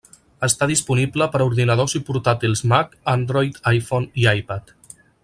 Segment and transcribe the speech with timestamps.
[0.45, 4.75] Està disponible per a ordinadors i portàtils Mac, Android, iPhone i iPad.